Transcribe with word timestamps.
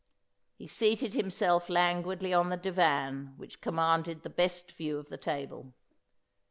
He 0.57 0.67
seated 0.67 1.13
himself 1.13 1.69
languidly 1.69 2.33
on 2.33 2.49
the 2.49 2.57
divan 2.57 3.35
which 3.37 3.61
commanded 3.61 4.23
the 4.23 4.31
best 4.31 4.71
view 4.71 4.97
of 4.97 5.09
the 5.09 5.17
table. 5.19 5.75